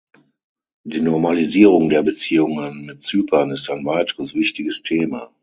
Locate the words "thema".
4.81-5.29